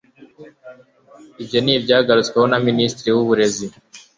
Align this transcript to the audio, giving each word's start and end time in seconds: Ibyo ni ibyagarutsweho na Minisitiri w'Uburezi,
Ibyo 1.41 1.57
ni 1.61 1.71
ibyagarutsweho 1.77 2.45
na 2.49 2.59
Minisitiri 2.67 3.09
w'Uburezi, 3.11 3.65